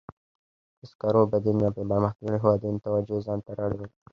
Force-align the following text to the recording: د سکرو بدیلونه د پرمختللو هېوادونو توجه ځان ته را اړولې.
د 0.79 0.81
سکرو 0.91 1.21
بدیلونه 1.31 1.69
د 1.71 1.75
پرمختللو 1.89 2.41
هېوادونو 2.43 2.83
توجه 2.85 3.17
ځان 3.25 3.39
ته 3.45 3.51
را 3.57 3.63
اړولې. 3.67 3.87